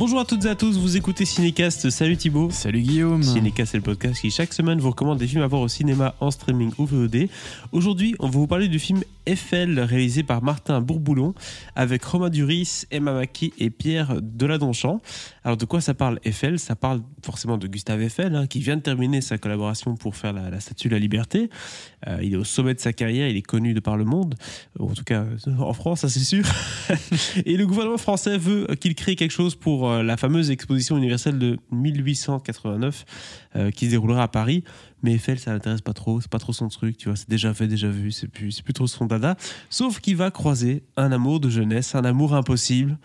[0.00, 1.90] Bonjour à toutes et à tous, vous écoutez Cinécast.
[1.90, 2.48] Salut Thibaut.
[2.50, 3.22] Salut Guillaume.
[3.22, 6.14] Cinécast, c'est le podcast qui chaque semaine vous recommande des films à voir au cinéma,
[6.20, 7.28] en streaming ou VOD.
[7.72, 11.34] Aujourd'hui, on va vous parler du film Eiffel, réalisé par Martin Bourboulon,
[11.76, 15.02] avec Romain Duris, Emma Mackey et Pierre Deladonchamp.
[15.44, 16.58] Alors, de quoi ça parle Eiffel?
[16.58, 20.32] Ça parle forcément de Gustave Eiffel, hein, qui vient de terminer sa collaboration pour faire
[20.32, 21.50] la, Statue de la Liberté.
[22.06, 24.36] Euh, il est au sommet de sa carrière, il est connu de par le monde,
[24.78, 25.24] en tout cas
[25.58, 26.44] en France, ça c'est sûr.
[27.44, 31.38] et le gouvernement français veut qu'il crée quelque chose pour euh, la fameuse exposition universelle
[31.38, 33.04] de 1889
[33.56, 34.64] euh, qui se déroulera à Paris.
[35.02, 37.54] Mais Eiffel, ça l'intéresse pas trop, c'est pas trop son truc, tu vois, c'est déjà
[37.54, 39.36] fait, déjà vu, c'est plus, plus trop son dada.
[39.70, 42.98] Sauf qu'il va croiser un amour de jeunesse, un amour impossible.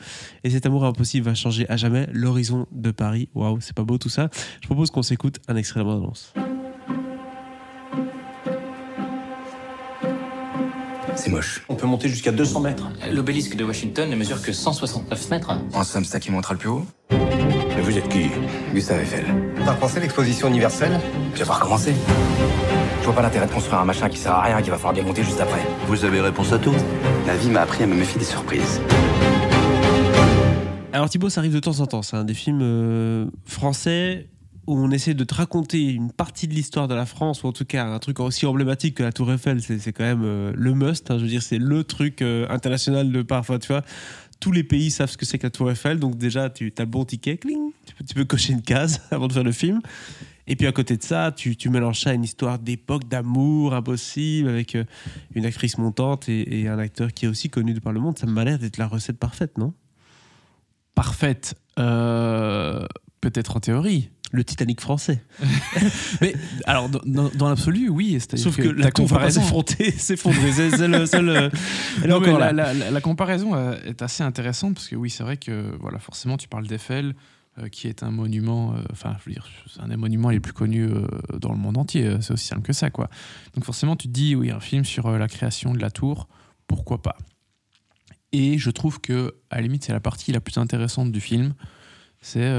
[0.43, 3.29] Et cet amour impossible va changer à jamais l'horizon de Paris.
[3.33, 4.29] Waouh, c'est pas beau tout ça.
[4.61, 6.33] Je propose qu'on s'écoute un extrait de l'annonce.
[11.25, 11.63] C'est moche.
[11.69, 12.87] On peut monter jusqu'à 200 mètres.
[13.11, 15.57] L'obélisque de Washington ne mesure que 169 mètres.
[15.73, 18.29] En somme, c'est ça qui montera le plus haut Mais vous êtes qui?
[18.75, 19.25] Gustave Eiffel.
[19.65, 20.99] T'as repensé l'exposition universelle?
[21.33, 21.95] Je vais pas recommencer.
[22.99, 24.93] Je vois pas l'intérêt de construire un machin qui sert à rien, qui va falloir
[24.93, 25.61] démonter juste après.
[25.87, 26.75] Vous avez réponse à tout
[27.25, 28.79] La vie m'a appris à me méfier des surprises.
[30.93, 32.03] Alors Thibaut, ça arrive de temps en temps.
[32.03, 34.27] C'est un des films euh, français
[34.67, 37.51] où on essaie de te raconter une partie de l'histoire de la France, ou en
[37.51, 40.73] tout cas un truc aussi emblématique que la Tour Eiffel, c'est quand même euh, le
[40.73, 41.11] must.
[41.11, 41.17] Hein.
[41.17, 43.83] je veux dire, c'est le truc euh, international de parfois, tu vois.
[44.39, 46.81] Tous les pays savent ce que c'est que la Tour Eiffel, donc déjà, tu as
[46.81, 47.71] le bon ticket, cling,
[48.07, 49.81] tu, peux, cocher une case avant de faire le film.
[50.47, 54.49] Et puis à côté de ça, tu, mélanges ça à une histoire d'époque, d'amour impossible,
[54.49, 54.83] avec euh,
[55.33, 58.17] une actrice montante et, et, un acteur qui est aussi connu de par le monde.
[58.17, 59.73] Ça m'a l'air d'être la recette parfaite, non?
[60.93, 61.55] Parfaite
[63.25, 65.23] Peut-être en théorie le Titanic français.
[66.21, 68.19] mais alors, dans, l'absolu, oui.
[68.35, 69.91] Sauf que, la comparaison s'effondrer.
[69.91, 71.29] C'est le seul.
[71.29, 71.49] Euh,
[72.91, 76.47] la, comparaison euh, est assez intéressante parce que oui, c'est vrai que voilà, forcément, tu
[76.47, 77.15] parles d'Eiffel,
[77.57, 78.75] euh, qui est un monument.
[78.91, 80.89] Enfin, je veux dire, c'est un des monuments les plus connus
[81.33, 82.17] dans le monde entier.
[82.21, 83.09] C'est aussi simple que ça, quoi.
[83.55, 86.27] Donc forcément, tu te dis, oui, un film sur la création de la tour,
[86.67, 87.17] pourquoi pas?
[88.31, 91.53] Et je trouve que, à la limite, c'est la partie la plus intéressante du film.
[92.21, 92.51] C'est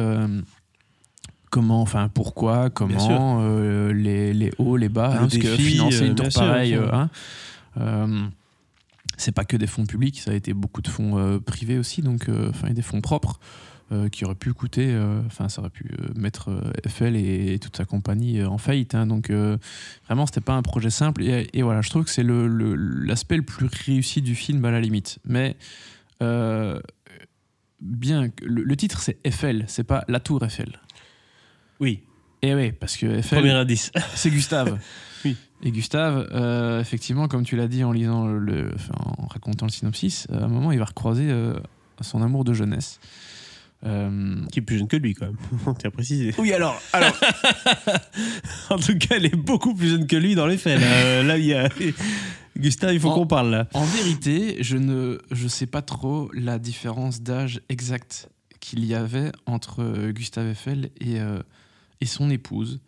[1.56, 6.12] comment, enfin pourquoi, comment, euh, les, les, hauts, les bas, hein, parce que financer une
[6.12, 8.30] euh, tour pareille, euh, hein,
[9.16, 12.28] c'est pas que des fonds publics, ça a été beaucoup de fonds privés aussi, donc
[12.50, 13.40] enfin des fonds propres.
[14.12, 14.94] qui auraient pu coûter,
[15.26, 16.50] enfin ça aurait pu mettre
[16.84, 18.94] Eiffel et, toute sa compagnie en faillite.
[18.94, 19.06] Hein.
[19.06, 19.30] donc
[20.06, 21.22] vraiment, c'était pas un projet simple.
[21.22, 24.80] Et, voilà, je trouve que c'est l'aspect le, le, plus réussi du film à la
[24.80, 25.20] limite.
[25.24, 25.56] Mais
[27.80, 30.80] bien, le, le titre c'est Eiffel, c'est pas la tour Eiffel.
[31.80, 32.00] Oui.
[32.42, 33.90] Et oui, parce que Premier indice.
[34.14, 34.78] c'est Gustave.
[35.24, 35.36] oui.
[35.62, 40.26] Et Gustave, euh, effectivement, comme tu l'as dit en lisant le, en racontant le synopsis,
[40.30, 41.54] à un moment, il va recroiser euh,
[42.02, 43.00] son amour de jeunesse.
[43.84, 45.36] Euh, Qui est plus jeune que lui, quand même.
[45.66, 46.34] On tient à préciser.
[46.38, 46.80] Oui, alors.
[46.92, 47.14] alors...
[48.70, 50.80] en tout cas, elle est beaucoup plus jeune que lui dans les faits.
[50.80, 51.68] Là, il y a.
[52.56, 53.68] Gustave, il faut qu'on parle là.
[53.74, 59.30] En vérité, je ne je sais pas trop la différence d'âge exacte qu'il y avait
[59.44, 61.18] entre Gustave Eiffel et,
[62.00, 62.80] et son épouse,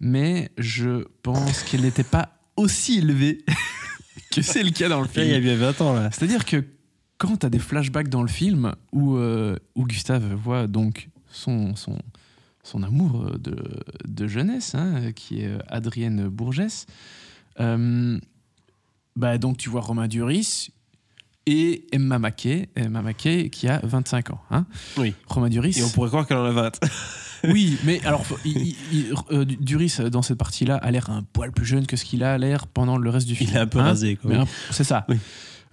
[0.00, 3.44] mais je pense qu'elle n'était pas aussi élevée
[4.30, 5.26] que c'est le cas dans le film.
[5.26, 6.10] Il y a bien 20 ans là.
[6.10, 6.64] C'est-à-dire que
[7.18, 11.76] quand tu as des flashbacks dans le film où, euh, où Gustave voit donc son,
[11.76, 11.98] son,
[12.62, 13.56] son amour de,
[14.06, 16.86] de jeunesse, hein, qui est Adrienne Bourgès,
[17.60, 18.18] euh,
[19.16, 20.70] bah donc tu vois Romain Duris
[21.46, 24.40] et Emma Mackey, Emma Mackey qui a 25 ans.
[24.50, 24.66] Hein.
[24.96, 25.14] Oui.
[25.26, 25.78] Romain Duris.
[25.78, 26.80] Et on pourrait croire qu'elle en a 20.
[27.52, 28.24] oui, mais alors,
[29.30, 32.36] euh, Duris, dans cette partie-là, a l'air un poil plus jeune que ce qu'il a
[32.38, 33.50] l'air pendant le reste du film.
[33.50, 34.44] Il est un peu hein rasé, quoi.
[34.70, 35.06] C'est ça.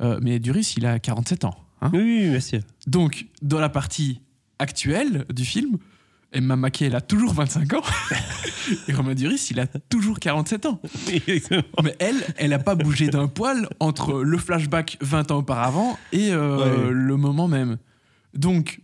[0.02, 1.56] Euh, mais Duris, il a 47 ans.
[1.82, 2.60] Hein oui, oui, sûr.
[2.88, 4.22] Donc, dans la partie
[4.60, 5.78] actuelle du film,
[6.34, 7.82] Emma Mackey, elle a toujours 25 ans.
[8.88, 10.80] et Romain Duris, il a toujours 47 ans.
[11.84, 16.32] Mais elle, elle n'a pas bougé d'un poil entre le flashback 20 ans auparavant et
[16.32, 17.78] euh, le moment même.
[18.34, 18.80] Donc,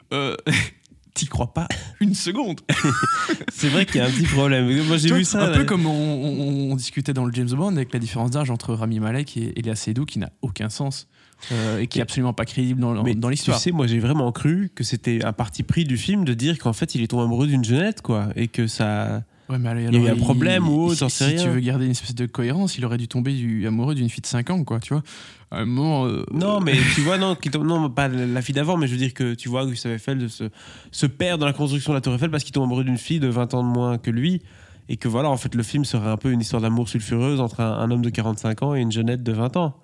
[1.17, 1.67] t'y crois pas
[1.99, 2.61] une seconde.
[3.51, 4.65] c'est vrai qu'il y a un petit problème.
[4.83, 5.45] Moi, j'ai vu ça.
[5.45, 8.99] Un peu comme on, discutait dans le James Bond avec la différence d'âge entre Rami
[8.99, 11.07] Malek et Elia Seydoux qui n'a aucun sens.
[11.51, 13.57] Euh, et qui est absolument pas crédible dans, dans l'histoire.
[13.57, 16.57] Tu sais, moi j'ai vraiment cru que c'était un parti pris du film de dire
[16.57, 19.23] qu'en fait il est tombé amoureux d'une jeunette, quoi, et que ça.
[19.49, 21.91] Ouais, mais il y a eu un problème ou autre, si, tu veux garder une
[21.91, 24.79] espèce de cohérence, il aurait dû tomber du, amoureux d'une fille de 5 ans, quoi,
[24.79, 25.03] tu vois.
[25.51, 28.91] un moment, euh, Non, mais tu vois, non, non, pas la fille d'avant, mais je
[28.91, 30.49] veux dire que tu vois Gustave Eiffel de se,
[30.91, 33.19] se perd dans la construction de la Tour Eiffel parce qu'il tombe amoureux d'une fille
[33.19, 34.41] de 20 ans de moins que lui.
[34.89, 37.59] Et que voilà, en fait, le film serait un peu une histoire d'amour sulfureuse entre
[37.59, 39.75] un, un, homme de 45 ans et une jeunette de 20 ans.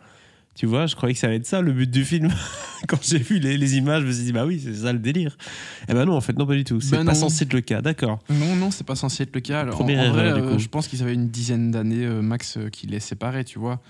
[0.56, 2.30] Tu vois, je croyais que ça allait être ça le but du film.
[2.88, 5.00] quand j'ai vu les, les images, je me suis dit, bah oui, c'est ça le
[5.00, 5.36] délire.
[5.90, 6.80] Eh ben non, en fait, non, pas du tout.
[6.80, 7.20] C'est Ben pas non.
[7.20, 8.20] censé être le cas, d'accord.
[8.30, 9.62] Non, non, c'est pas censé être le cas.
[9.62, 10.60] Alors, Première en vrai, erreur, du euh, coup.
[10.60, 13.82] je pense qu'ils avaient une dizaine d'années euh, max euh, qui les séparaient, tu vois.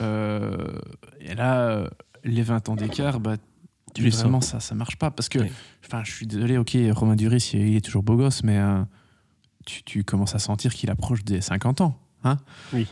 [0.00, 0.56] Euh,
[1.20, 1.88] et là,
[2.24, 3.36] les 20 ans d'écart, bah,
[3.94, 5.10] Tu vraiment, ça, ça marche pas.
[5.10, 5.38] Parce que,
[5.86, 8.82] enfin, je suis désolé, ok, Romain Duris, il il est toujours beau gosse, mais euh,
[9.66, 11.98] tu, tu commences à sentir qu'il approche des 50 ans.
[12.24, 12.38] Hein
[12.72, 12.86] Oui.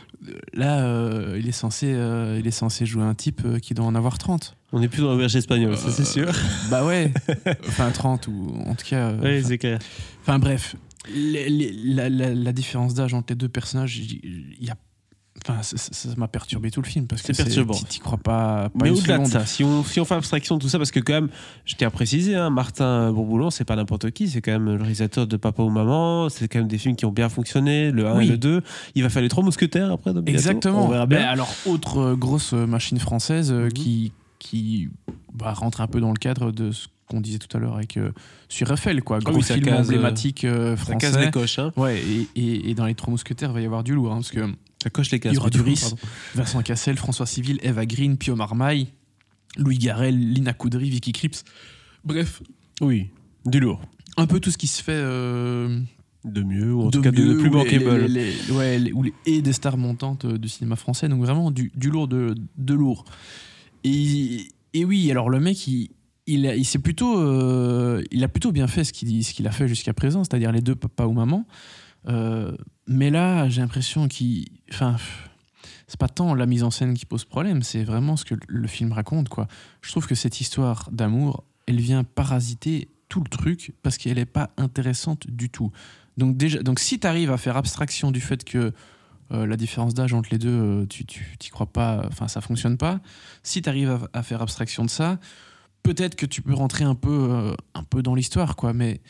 [0.53, 3.85] Là, euh, il, est censé, euh, il est censé jouer un type euh, qui doit
[3.85, 4.55] en avoir 30.
[4.73, 6.31] On n'est plus dans le verger espagnol, ça c'est sûr.
[6.69, 7.11] Bah ouais,
[7.67, 9.11] enfin 30 ou en tout cas.
[9.13, 9.79] Oui, enfin, c'est clair.
[10.21, 10.75] Enfin bref,
[11.13, 14.75] les- les- la, la- la différence d'âge entre les deux personnages, il il y a.
[15.47, 17.73] Enfin, ça- ça ça m'a perturbé tout le film parce que C'est perturbant.
[17.73, 18.69] t'y- crois pas.
[18.69, 20.91] pas Mais au-delà de ça, si on, si on fait abstraction de tout ça, parce
[20.91, 21.29] que quand même,
[21.65, 24.75] je tiens à préciser, hein, Martin Bourboulon, c'est pas n'importe qui, c'est quand même le
[24.75, 28.07] réalisateur de Papa ou Maman, c'est quand même des films qui ont bien fonctionné, le
[28.07, 28.25] 1 Oui.
[28.27, 28.61] et le 2.
[28.93, 30.29] Il va faire les trois mousquetaires après, donc.
[30.29, 30.85] Exactement.
[30.85, 31.21] On verra bien.
[31.21, 33.71] Alors, autre euh, grosse machine française euh, Mhm.
[33.73, 34.89] qui, qui
[35.33, 37.97] bah, rentre un peu dans le cadre de ce qu'on disait tout à l'heure avec
[37.97, 38.11] euh,
[38.49, 39.19] sur Eiffel, quoi.
[39.19, 40.97] Gros Ah oui, ça film euh, emblématique euh, ça français.
[40.97, 41.71] casse les coches, hein.
[41.77, 44.15] Ouais, et, et- et dans les Trois Mousquetaires, il va y avoir du lourd, hein,
[44.17, 44.47] parce que
[44.81, 45.33] Ça coche les cases.
[45.33, 45.97] Il y aura plutôt, Duris, pardon.
[46.35, 48.87] Vincent Cassel, François Civil, Eva Green, Pio Marmaille,
[49.57, 51.43] Louis Garrel, Lina Coudry, Vicky Krieps.
[52.03, 52.41] Bref,
[52.81, 53.09] Oui,
[53.45, 53.81] du lourd.
[54.17, 55.79] un peu tout ce qui se fait euh,
[56.25, 58.07] De mieux, ou en de tout cas de, mieux, de plus bankable.
[58.53, 58.93] ouais, les-
[59.27, 61.07] et des stars montantes euh, du cinéma français.
[61.09, 63.05] Donc vraiment du, du lourd de, de lourd.
[63.83, 65.89] Et, et oui, alors le mec, il,
[66.27, 69.47] il, a, il s'est plutôt, euh, il a plutôt bien fait ce qu'il ce qu'il
[69.47, 71.45] a fait jusqu'à présent, c'est-à-dire les deux papa ou maman.
[72.07, 72.55] Euh,
[72.87, 74.97] mais là, j'ai l'impression qu'il, enfin,
[75.87, 78.67] c'est pas tant la mise en scène qui pose problème, c'est vraiment ce que le
[78.67, 79.47] film raconte, quoi.
[79.81, 84.25] Je trouve que cette histoire d'amour, elle vient parasiter tout le truc parce qu'elle est
[84.25, 85.71] pas intéressante du tout.
[86.17, 88.73] Donc déjà, donc si tu arrives à faire abstraction du fait que
[89.31, 92.77] euh, la différence d'âge entre les deux, euh, tu t'y crois pas, enfin ça fonctionne
[92.77, 92.99] pas.
[93.43, 95.19] Si tu arrives à, faire abstraction de ça,
[95.83, 98.73] peut-être que tu peux rentrer un peu, un peu dans l'histoire, quoi.
[98.73, 99.01] Mais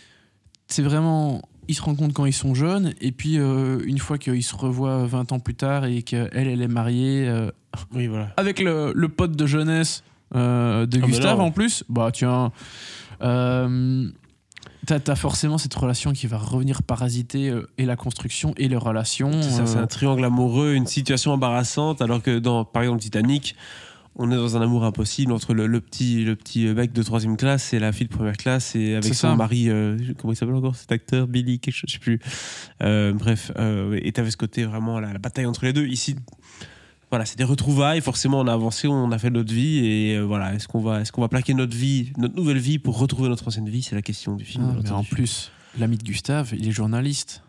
[0.68, 4.44] c'est vraiment, ils se rencontrent quand ils sont jeunes, et puis euh, une fois qu'ils
[4.44, 7.52] se revoient 20 ans plus tard et qu'elle, elle est mariée euh,
[7.94, 8.34] Oui, voilà.
[8.38, 10.04] avec le, le pote de jeunesse
[10.36, 12.52] euh, de Ah, Gustave en plus, bah tiens,
[13.20, 19.32] t'as as forcément cette relation qui va revenir parasiter et la construction et les relations.
[19.42, 23.56] C'est ça, c'est un triangle amoureux, une situation embarrassante, alors que dans, par exemple, Titanic,
[24.16, 27.38] on est dans un amour impossible entre le, le petit, le petit mec de troisième
[27.38, 29.36] classe et la fille de première classe, et avec son ça.
[29.36, 32.20] mari, euh, comment il s'appelle encore cet acteur, Billy, quelque chose, je sais plus.
[32.84, 35.88] Euh, bref, euh, et t'avais ce côté vraiment la, la bataille entre les deux.
[35.88, 36.16] Ici,
[37.10, 38.02] voilà, c'est des retrouvailles.
[38.02, 41.02] Forcément, on a avancé, on a fait notre vie, et euh, voilà, est-ce qu'on va,
[41.02, 43.82] est-ce qu'on va plaquer notre vie, notre nouvelle vie pour retrouver notre ancienne vie?
[43.82, 44.66] C'est la question du film.
[44.78, 47.44] ah, mais en plus, l'ami de Gustave, il est journaliste.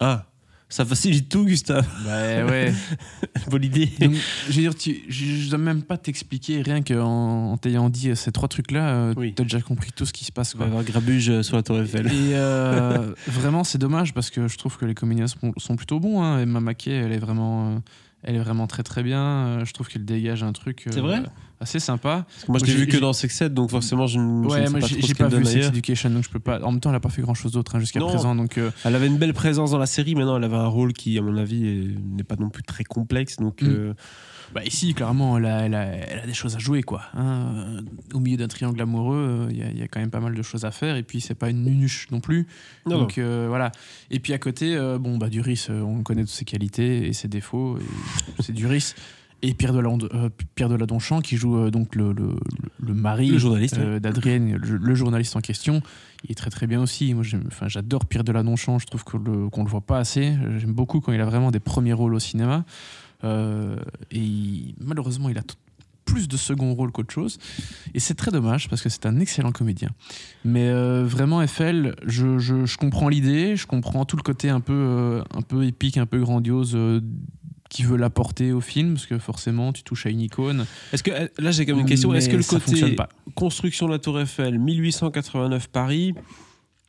[0.00, 0.26] Ah,
[0.68, 1.86] ça facilite tout, Gustave.
[2.04, 2.72] Bah ouais.
[3.50, 3.86] Bonne idée.
[4.00, 4.14] Donc,
[4.48, 8.10] je veux dire, tu, je, je dois même pas t'expliquer, rien qu'en en t'ayant dit
[8.10, 9.34] euh, ces trois trucs-là, euh, Oui.
[9.34, 10.52] t'as déjà compris tout ce qui se passe.
[10.54, 10.66] Il va Quoi.
[10.66, 12.06] y avoir grabuge euh, sur la Tour Eiffel.
[12.06, 16.22] Et euh, vraiment, c'est dommage parce que je trouve que les comédiens sont, plutôt bons.
[16.22, 16.40] Hein.
[16.40, 17.78] Emma Mackey, elle est vraiment, euh,
[18.24, 19.64] elle est vraiment très très bien.
[19.64, 21.22] Je trouve qu'elle dégage un truc euh, C'est vrai?
[21.60, 22.26] Assez sympa.
[22.48, 24.66] Moi, je l'ai vu que dans Sex Ed, donc forcément, je, ne- je Ouais, ne
[24.66, 25.66] sais pas trop ce pas vu Sex.
[25.68, 26.60] Education, donc je peux pas.
[26.62, 28.58] En même temps, elle a pas fait grand chose d'autre hein, jusqu'à présent, donc.
[28.58, 30.92] euh, Elle avait une belle présence dans la série, mais non, elle avait un rôle
[30.92, 33.36] qui, à mon avis, est- n'est pas non plus très complexe.
[33.36, 33.66] Donc, Mm.
[33.68, 33.94] euh,
[34.54, 37.02] Bah ici, clairement, elle a, elle, a, elle a des choses à jouer, quoi.
[37.14, 37.54] hein.
[37.56, 37.80] Euh,
[38.12, 40.34] Au milieu d'un triangle amoureux, il y, a- il y a quand même pas mal
[40.34, 40.96] de choses à faire.
[40.96, 42.46] Et puis, c'est pas une nunuche non plus.
[42.86, 43.72] non, Donc euh, voilà.
[44.10, 47.12] Et puis à côté, euh, bon, bah Duris, euh, on connaît toutes ses qualités et
[47.14, 47.78] ses défauts.
[48.40, 48.94] C'est Duris.
[49.42, 52.30] Et Pierre Deladon- euh, Pierre Deladonchamp qui joue euh, donc le, le,
[52.80, 55.82] le mari Le journaliste, euh, d'Adrienne, le, le journaliste en question.
[56.24, 57.12] Il est très très bien aussi.
[57.12, 58.78] Moi, enfin, j'adore Pierre Deladonchamp.
[58.78, 60.34] Je trouve que le- qu'on le voit pas assez.
[60.58, 62.64] J'aime beaucoup quand il a vraiment des premiers rôles au cinéma.
[63.24, 63.76] Euh,
[64.10, 65.42] et il- malheureusement, il a
[66.06, 67.38] plus de second rôle qu'autre chose.
[67.94, 69.90] Et c'est très dommage parce que c'est un excellent comédien.
[70.44, 74.60] Mais euh, vraiment, Eiffel, je, je- je comprends l'idée, je comprends tout le côté un
[74.60, 77.00] peu, euh, un peu épique, un peu grandiose euh,
[77.74, 80.64] qui veut l'apporter au film, parce que forcément, tu touches à une icône.
[80.92, 82.14] Est-ce que euh, là, j'ai quand même une question.
[82.14, 82.96] Est-ce que le côté
[83.34, 86.14] construction de la Tour Eiffel, 1889 Paris,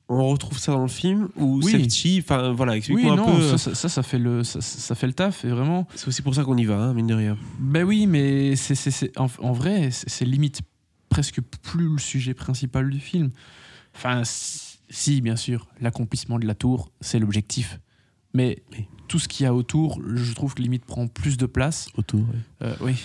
[0.10, 1.72] on retrouve ça dans le film ou Oui.
[1.72, 2.20] safety?
[2.24, 3.58] Enfin, voilà, Oui, explique-moi un non, peu.
[3.58, 5.88] ça, ça, ça, fait le, ça, ça fait le taf, et vraiment.
[5.96, 7.36] C'est aussi pour ça qu'on y va, hein, mine de rien.
[7.60, 10.62] Ben oui, mais c'est, en, en vrai, c'est, limite
[11.10, 13.32] presque plus le sujet principal du film.
[13.96, 17.80] Enfin, si, bien sûr, l'accomplissement de la tour, c'est l'objectif.
[18.36, 18.86] Mais Oui.
[19.08, 21.88] tout ce qu'il y a autour, je trouve que limite prend plus de place.
[21.98, 22.22] Autour.
[22.62, 22.96] Euh, oui,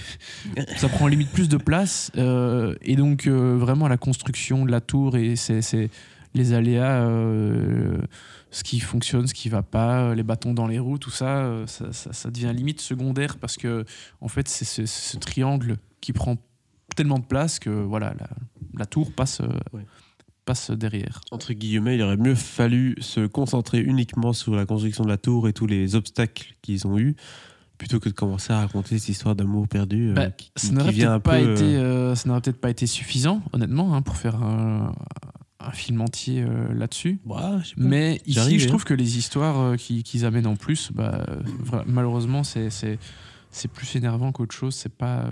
[0.76, 2.10] ça prend limite plus de place.
[2.16, 5.88] euh, et donc, euh, vraiment, la construction de la tour et c'est,
[6.34, 7.04] les aléas,
[8.50, 11.92] ce qui fonctionne, ce qui va pas, les bâtons dans les roues, tout ça, ça,
[11.92, 13.84] ça- ça devient limite secondaire parce que,
[14.20, 16.36] en fait, c'est ce, ce triangle qui prend
[16.96, 18.28] tellement de place que voilà, la,
[18.76, 19.40] la tour passe,
[19.72, 19.84] Ouais.
[20.50, 21.20] Passe derrière.
[21.30, 25.48] Entre guillemets, il aurait mieux fallu se concentrer uniquement sur la construction de la tour
[25.48, 27.14] et tous les obstacles qu'ils ont eus,
[27.78, 30.92] plutôt que de commencer à raconter cette histoire d'amour perdu euh, Bah, qui, ça n'aurait
[30.92, 34.92] peut-être pas, euh, euh, n'aurait peut-être pas été suffisant, honnêtement, hein, pour faire un,
[35.60, 37.20] un film entier là-dessus.
[37.24, 37.60] bah.
[37.76, 38.68] Mais ici, je hein.
[38.68, 41.24] trouve que les histoires qui- qu'ils amènent en plus, bah,
[41.86, 44.74] malheureusement, c'est plus énervant qu'autre chose.
[44.74, 45.26] C'est pas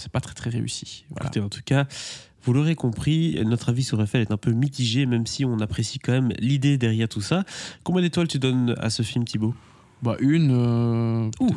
[0.00, 1.04] c'est pas très très réussi.
[1.10, 1.26] Voilà.
[1.26, 1.86] Écoutez, en tout cas,
[2.44, 5.98] vous l'aurez compris, notre avis sur Eiffel est un peu mitigé, même si on apprécie
[5.98, 7.44] quand même l'idée derrière tout ça.
[7.84, 9.54] Combien d'étoiles tu donnes à ce film, Thibaut?
[10.02, 10.50] Bah une.
[10.52, 11.54] euh, Ouh.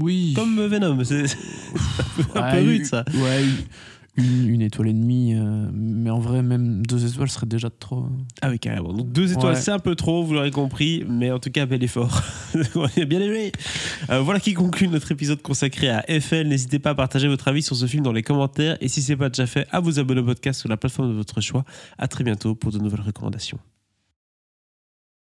[0.00, 0.32] Oui.
[0.34, 1.36] Comme Venom, c'est c'est
[2.34, 3.04] un peu, Ouais, rude ça.
[3.14, 3.44] Ouais.
[4.16, 7.74] Une, une étoile et demie, euh, mais en vrai, même deux étoiles serait déjà de
[7.78, 8.06] trop.
[8.42, 8.92] Ah oui, carrément.
[8.92, 9.60] Donc deux étoiles, Ouais.
[9.60, 12.20] c'est un peu trop, vous l'aurez compris, mais en tout cas, bel effort.
[12.74, 13.52] On bien aimé.
[14.10, 16.48] Euh, voilà qui conclut notre épisode consacré à Eiffel.
[16.48, 19.12] N'hésitez pas à partager votre avis sur ce film dans les commentaires et si ce
[19.12, 21.64] n'est pas déjà fait, à vous abonner au podcast sur la plateforme de votre choix.
[21.96, 23.58] À très bientôt pour de nouvelles recommandations.